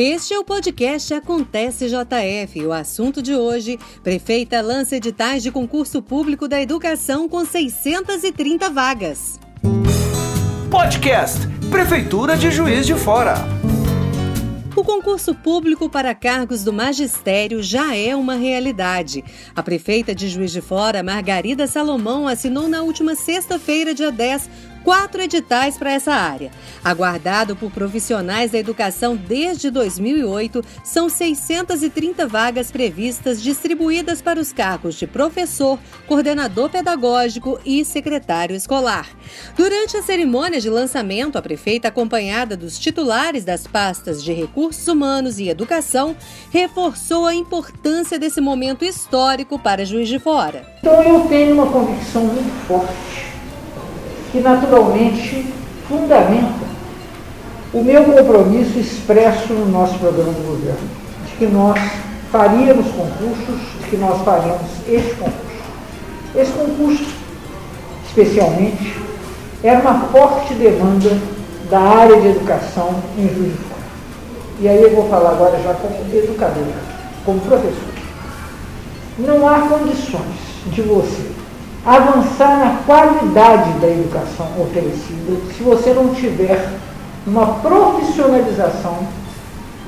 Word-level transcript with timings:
Este 0.00 0.32
é 0.32 0.38
o 0.38 0.44
podcast 0.44 1.12
Acontece 1.12 1.88
JF. 1.88 2.64
O 2.64 2.72
assunto 2.72 3.20
de 3.20 3.34
hoje: 3.34 3.80
Prefeita 4.00 4.60
lança 4.60 4.94
editais 4.94 5.42
de 5.42 5.50
concurso 5.50 6.00
público 6.00 6.46
da 6.46 6.62
educação 6.62 7.28
com 7.28 7.44
630 7.44 8.70
vagas. 8.70 9.40
Podcast 10.70 11.40
Prefeitura 11.68 12.36
de 12.36 12.48
Juiz 12.48 12.86
de 12.86 12.94
Fora. 12.94 13.34
O 14.76 14.84
concurso 14.84 15.34
público 15.34 15.90
para 15.90 16.14
cargos 16.14 16.62
do 16.62 16.72
magistério 16.72 17.60
já 17.60 17.96
é 17.96 18.14
uma 18.14 18.36
realidade. 18.36 19.24
A 19.56 19.60
prefeita 19.64 20.14
de 20.14 20.28
Juiz 20.28 20.52
de 20.52 20.60
Fora, 20.60 21.02
Margarida 21.02 21.66
Salomão, 21.66 22.28
assinou 22.28 22.68
na 22.68 22.82
última 22.82 23.16
sexta-feira, 23.16 23.92
dia 23.92 24.12
10, 24.12 24.48
quatro 24.88 25.20
editais 25.20 25.76
para 25.76 25.92
essa 25.92 26.14
área. 26.14 26.50
Aguardado 26.82 27.54
por 27.54 27.70
profissionais 27.70 28.52
da 28.52 28.58
educação 28.58 29.14
desde 29.14 29.70
2008, 29.70 30.64
são 30.82 31.10
630 31.10 32.26
vagas 32.26 32.70
previstas 32.70 33.42
distribuídas 33.42 34.22
para 34.22 34.40
os 34.40 34.50
cargos 34.50 34.94
de 34.94 35.06
professor, 35.06 35.78
coordenador 36.06 36.70
pedagógico 36.70 37.60
e 37.66 37.84
secretário 37.84 38.56
escolar. 38.56 39.06
Durante 39.54 39.94
a 39.98 40.02
cerimônia 40.02 40.58
de 40.58 40.70
lançamento, 40.70 41.36
a 41.36 41.42
prefeita, 41.42 41.88
acompanhada 41.88 42.56
dos 42.56 42.78
titulares 42.78 43.44
das 43.44 43.66
pastas 43.66 44.24
de 44.24 44.32
recursos 44.32 44.88
humanos 44.88 45.38
e 45.38 45.50
educação, 45.50 46.16
reforçou 46.50 47.26
a 47.26 47.34
importância 47.34 48.18
desse 48.18 48.40
momento 48.40 48.86
histórico 48.86 49.58
para 49.58 49.84
Juiz 49.84 50.08
de 50.08 50.18
Fora. 50.18 50.66
Então 50.78 51.02
eu 51.02 51.28
tenho 51.28 51.56
uma 51.56 51.70
convicção 51.70 52.24
muito 52.24 52.66
forte 52.66 53.27
que 54.30 54.40
naturalmente 54.40 55.46
fundamenta 55.88 56.68
o 57.72 57.82
meu 57.82 58.04
compromisso 58.04 58.78
expresso 58.78 59.52
no 59.52 59.66
nosso 59.66 59.98
programa 59.98 60.32
de 60.32 60.40
governo, 60.40 60.88
de 61.26 61.36
que 61.36 61.46
nós 61.46 61.78
faríamos 62.30 62.86
concursos, 62.92 63.60
de 63.80 63.90
que 63.90 63.96
nós 63.96 64.22
faríamos 64.22 64.62
este 64.86 65.14
concurso. 65.14 65.48
Esse 66.34 66.52
concurso, 66.52 67.06
especialmente, 68.06 68.96
era 69.62 69.80
uma 69.80 70.00
forte 70.08 70.54
demanda 70.54 71.18
da 71.70 71.80
área 71.80 72.20
de 72.20 72.28
educação 72.28 73.02
em 73.16 73.28
Juiz 73.28 73.52
de 73.52 73.58
Fora. 73.64 73.82
E 74.60 74.68
aí 74.68 74.82
eu 74.82 74.94
vou 74.94 75.08
falar 75.08 75.30
agora 75.30 75.58
já 75.62 75.74
como 75.74 75.94
educador, 76.12 76.64
como 77.24 77.40
professor. 77.40 77.98
Não 79.18 79.48
há 79.48 79.60
condições 79.60 80.36
de 80.66 80.82
você 80.82 81.37
avançar 81.88 82.58
na 82.58 82.82
qualidade 82.84 83.70
da 83.78 83.88
educação 83.88 84.46
oferecida 84.60 85.40
se 85.56 85.62
você 85.62 85.94
não 85.94 86.12
tiver 86.14 86.68
uma 87.26 87.46
profissionalização 87.60 88.98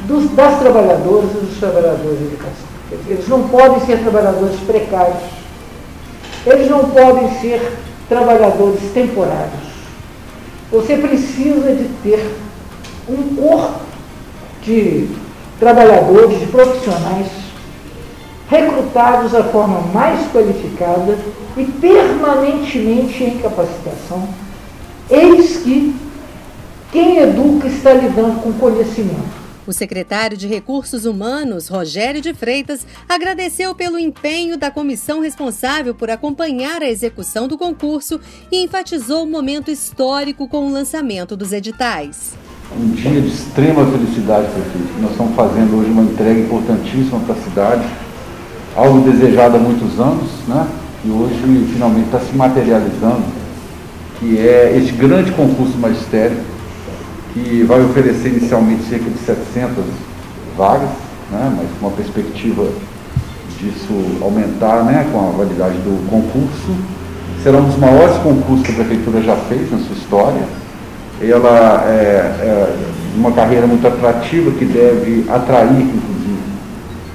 dos, 0.06 0.30
das 0.30 0.58
trabalhadoras 0.60 1.30
e 1.32 1.44
dos 1.44 1.58
trabalhadores 1.58 2.18
de 2.18 2.24
educação. 2.24 2.70
Eles 3.06 3.28
não 3.28 3.46
podem 3.48 3.80
ser 3.84 3.98
trabalhadores 3.98 4.58
precários, 4.60 5.22
eles 6.46 6.70
não 6.70 6.88
podem 6.88 7.38
ser 7.38 7.78
trabalhadores 8.08 8.80
temporários. 8.94 9.70
Você 10.72 10.96
precisa 10.96 11.74
de 11.74 11.84
ter 12.02 12.34
um 13.08 13.36
corpo 13.36 13.80
de 14.62 15.06
trabalhadores, 15.58 16.40
de 16.40 16.46
profissionais 16.46 17.26
recrutados 18.50 19.30
da 19.30 19.44
forma 19.44 19.80
mais 19.92 20.26
qualificada 20.32 21.16
e 21.56 21.64
permanentemente 21.64 23.22
em 23.22 23.38
capacitação, 23.38 24.28
eis 25.08 25.58
que 25.58 25.94
quem 26.90 27.18
educa 27.18 27.68
está 27.68 27.94
lidando 27.94 28.42
com 28.42 28.52
conhecimento. 28.54 29.40
O 29.64 29.72
secretário 29.72 30.36
de 30.36 30.48
Recursos 30.48 31.04
Humanos, 31.04 31.68
Rogério 31.68 32.20
de 32.20 32.34
Freitas, 32.34 32.84
agradeceu 33.08 33.72
pelo 33.72 34.00
empenho 34.00 34.58
da 34.58 34.68
comissão 34.68 35.20
responsável 35.20 35.94
por 35.94 36.10
acompanhar 36.10 36.82
a 36.82 36.90
execução 36.90 37.46
do 37.46 37.56
concurso 37.56 38.18
e 38.50 38.64
enfatizou 38.64 39.22
o 39.22 39.30
momento 39.30 39.70
histórico 39.70 40.48
com 40.48 40.66
o 40.66 40.72
lançamento 40.72 41.36
dos 41.36 41.52
editais. 41.52 42.34
Um 42.76 42.90
dia 42.90 43.20
de 43.20 43.28
extrema 43.28 43.86
felicidade, 43.86 44.48
prefeito. 44.48 45.00
Nós 45.00 45.12
estamos 45.12 45.36
fazendo 45.36 45.78
hoje 45.78 45.90
uma 45.90 46.02
entrega 46.02 46.40
importantíssima 46.40 47.20
para 47.20 47.34
a 47.34 47.42
cidade 47.42 48.09
algo 48.80 49.00
desejado 49.00 49.56
há 49.56 49.60
muitos 49.60 50.00
anos, 50.00 50.30
né? 50.48 50.66
e 51.04 51.10
hoje 51.10 51.34
finalmente 51.72 52.06
está 52.06 52.18
se 52.18 52.34
materializando, 52.34 53.22
que 54.18 54.38
é 54.38 54.74
este 54.76 54.92
grande 54.92 55.32
concurso 55.32 55.76
magistério, 55.76 56.38
que 57.34 57.62
vai 57.64 57.82
oferecer 57.84 58.28
inicialmente 58.28 58.82
cerca 58.84 59.04
de 59.10 59.18
700 59.18 59.84
vagas, 60.56 60.88
né? 61.30 61.54
mas 61.58 61.66
com 61.78 61.88
uma 61.88 61.96
perspectiva 61.96 62.66
disso 63.58 63.92
aumentar 64.22 64.82
né? 64.84 65.06
com 65.12 65.28
a 65.28 65.30
validade 65.32 65.76
do 65.76 66.08
concurso. 66.08 66.74
Será 67.42 67.58
um 67.58 67.64
dos 67.64 67.76
maiores 67.76 68.16
concursos 68.18 68.66
que 68.66 68.72
a 68.72 68.76
Prefeitura 68.76 69.22
já 69.22 69.36
fez 69.36 69.70
na 69.70 69.78
sua 69.78 69.96
história. 69.96 70.42
Ela 71.20 71.84
é, 71.86 72.16
é 72.40 72.76
uma 73.14 73.32
carreira 73.32 73.66
muito 73.66 73.86
atrativa 73.86 74.50
que 74.52 74.64
deve 74.64 75.26
atrair, 75.28 75.86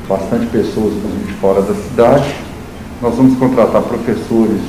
bastante 0.08 0.46
pessoas, 0.48 0.94
inclusive 0.94 1.25
fora 1.40 1.62
da 1.62 1.74
cidade. 1.74 2.36
Nós 3.02 3.16
vamos 3.16 3.38
contratar 3.38 3.82
professores 3.82 4.62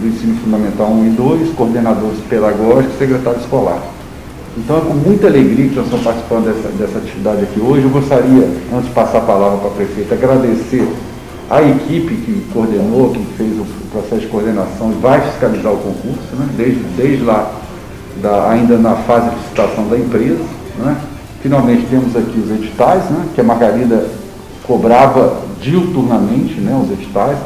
do 0.00 0.08
ensino 0.08 0.36
fundamental 0.42 0.88
1 0.88 1.06
e 1.06 1.10
2, 1.10 1.54
coordenadores 1.54 2.18
pedagógicos 2.28 2.98
secretário 2.98 3.40
escolar. 3.40 3.80
Então 4.56 4.78
é 4.78 4.80
com 4.80 4.94
muita 4.94 5.28
alegria 5.28 5.68
que 5.68 5.76
nós 5.76 5.86
estamos 5.86 6.04
participando 6.04 6.44
dessa, 6.44 6.68
dessa 6.70 6.98
atividade 6.98 7.42
aqui 7.42 7.60
hoje. 7.60 7.84
Eu 7.84 7.90
gostaria, 7.90 8.48
antes 8.72 8.88
de 8.88 8.94
passar 8.94 9.18
a 9.18 9.22
palavra 9.22 9.58
para 9.58 9.68
a 9.68 9.72
prefeita, 9.72 10.14
agradecer 10.14 10.86
a 11.48 11.62
equipe 11.62 12.14
que 12.16 12.46
coordenou, 12.52 13.10
que 13.10 13.24
fez 13.36 13.52
o 13.58 13.64
processo 13.90 14.20
de 14.20 14.26
coordenação 14.26 14.90
e 14.92 15.00
vai 15.00 15.20
fiscalizar 15.20 15.72
o 15.72 15.76
concurso, 15.78 16.36
né? 16.36 16.48
desde, 16.56 16.80
desde 16.96 17.24
lá, 17.24 17.50
da, 18.20 18.50
ainda 18.50 18.76
na 18.76 18.94
fase 18.96 19.30
de 19.30 19.36
licitação 19.36 19.88
da 19.88 19.98
empresa. 19.98 20.44
Né? 20.78 20.96
Finalmente 21.42 21.86
temos 21.90 22.14
aqui 22.14 22.38
os 22.38 22.50
editais, 22.50 23.04
né? 23.10 23.26
que 23.34 23.40
a 23.40 23.44
Margarida 23.44 24.06
cobrava 24.62 25.42
diuturnamente 25.60 26.54
né, 26.54 26.78
os 26.82 26.90
editais. 26.90 27.38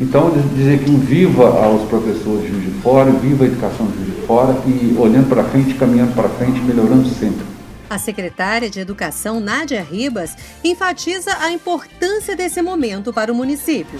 Então, 0.00 0.30
dizer 0.54 0.84
que 0.84 0.90
um 0.90 0.98
viva 0.98 1.48
aos 1.48 1.88
professores 1.88 2.42
de 2.42 2.48
Juiz 2.48 2.64
de 2.66 2.80
Fora, 2.80 3.10
viva 3.10 3.44
a 3.44 3.46
educação 3.48 3.86
de 3.86 3.96
Juiz 3.96 4.14
de 4.20 4.26
Fora 4.26 4.56
e 4.64 4.96
olhando 4.96 5.28
para 5.28 5.42
frente, 5.44 5.74
caminhando 5.74 6.14
para 6.14 6.28
frente, 6.28 6.60
melhorando 6.60 7.08
sempre. 7.08 7.44
A 7.90 7.98
secretária 7.98 8.70
de 8.70 8.78
Educação, 8.78 9.40
Nádia 9.40 9.82
Ribas, 9.82 10.36
enfatiza 10.62 11.30
a 11.40 11.50
importância 11.50 12.36
desse 12.36 12.62
momento 12.62 13.12
para 13.12 13.32
o 13.32 13.34
município. 13.34 13.98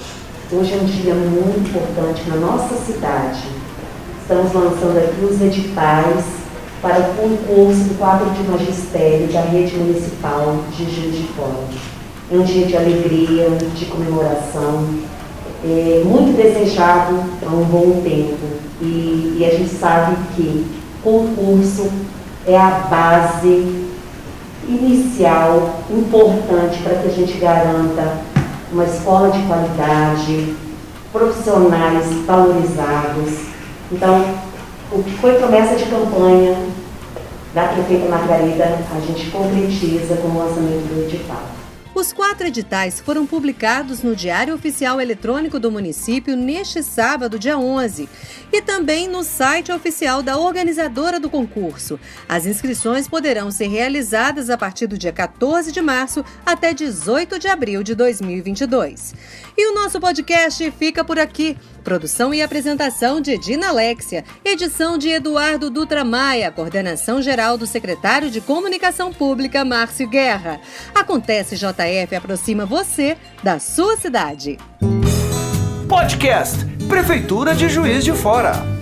Hoje 0.53 0.72
é 0.72 0.76
um 0.76 0.84
dia 0.84 1.15
muito 1.15 1.69
importante 1.69 2.28
na 2.28 2.36
nossa 2.36 2.76
cidade. 2.84 3.42
Estamos 4.22 4.53
lançando 4.53 4.98
aqui 4.98 5.25
os 5.25 5.41
editais 5.41 6.25
para 6.80 7.00
o 7.00 7.15
concurso 7.15 7.84
do 7.84 7.98
quadro 7.98 8.30
de 8.30 8.42
magistério 8.44 9.26
da 9.32 9.41
rede 9.41 9.75
municipal 9.75 10.62
de 10.76 10.84
Juiz 10.84 11.16
de 11.16 11.26
Fora. 11.34 11.97
É 12.31 12.37
um 12.37 12.43
dia 12.43 12.66
de 12.66 12.77
alegria, 12.77 13.49
de 13.75 13.87
comemoração, 13.87 14.87
é 15.65 16.03
muito 16.05 16.37
desejado 16.37 17.25
há 17.43 17.49
um 17.49 17.65
bom 17.65 18.03
tempo. 18.03 18.47
E, 18.81 19.39
e 19.39 19.44
a 19.44 19.56
gente 19.56 19.71
sabe 19.71 20.16
que 20.37 20.66
concurso 21.03 21.91
é 22.47 22.56
a 22.56 22.71
base 22.91 23.89
inicial 24.69 25.81
importante 25.91 26.83
para 26.83 26.97
que 26.97 27.09
a 27.09 27.12
gente 27.12 27.39
garanta 27.39 28.19
uma 28.71 28.84
escola 28.84 29.31
de 29.31 29.43
qualidade, 29.47 30.55
profissionais 31.10 32.06
valorizados. 32.27 33.33
Então, 33.91 34.22
o 34.93 35.03
que 35.03 35.12
foi 35.16 35.34
promessa 35.34 35.77
de 35.77 35.87
campanha 35.87 36.56
da 37.55 37.65
prefeita 37.69 38.09
Margarida, 38.09 38.78
a 38.95 39.00
gente 39.00 39.31
concretiza 39.31 40.16
com 40.16 40.28
o 40.28 40.39
lançamento 40.39 40.95
do 40.95 41.03
edital. 41.03 41.58
Os 41.98 42.12
quatro 42.12 42.47
editais 42.47 43.00
foram 43.00 43.27
publicados 43.27 44.04
no 44.04 44.15
Diário 44.15 44.54
Oficial 44.54 45.00
Eletrônico 45.00 45.59
do 45.59 45.68
município 45.68 46.36
neste 46.36 46.80
sábado, 46.80 47.41
dia 47.41 47.59
11, 47.59 48.09
e 48.53 48.62
também 48.62 49.09
no 49.09 49.24
site 49.24 49.72
oficial 49.72 50.22
da 50.22 50.39
organizadora 50.39 51.18
do 51.18 51.28
concurso. 51.28 51.98
As 52.28 52.47
inscrições 52.47 53.09
poderão 53.09 53.50
ser 53.50 53.66
realizadas 53.66 54.48
a 54.48 54.56
partir 54.56 54.86
do 54.86 54.97
dia 54.97 55.12
14 55.12 55.72
de 55.72 55.83
março 55.83 56.24
até 56.47 56.72
18 56.72 57.36
de 57.36 57.48
abril 57.48 57.83
de 57.83 57.97
2022. 57.97 59.12
E 59.56 59.68
o 59.68 59.74
nosso 59.74 59.98
podcast 59.98 60.71
fica 60.78 61.03
por 61.03 61.18
aqui. 61.18 61.56
Produção 61.88 62.34
e 62.34 62.42
apresentação 62.42 63.18
de 63.18 63.38
Dina 63.38 63.68
Alexia, 63.68 64.22
edição 64.44 64.98
de 64.98 65.08
Eduardo 65.08 65.70
Dutra 65.70 66.04
Maia, 66.04 66.52
coordenação 66.52 67.22
geral 67.22 67.56
do 67.56 67.66
secretário 67.66 68.30
de 68.30 68.42
Comunicação 68.42 69.10
Pública, 69.10 69.64
Márcio 69.64 70.06
Guerra. 70.06 70.60
Acontece 70.94 71.56
JF 71.56 72.14
aproxima 72.14 72.66
você 72.66 73.16
da 73.42 73.58
sua 73.58 73.96
cidade. 73.96 74.58
Podcast 75.88 76.62
Prefeitura 76.86 77.54
de 77.54 77.70
Juiz 77.70 78.04
de 78.04 78.12
Fora. 78.12 78.78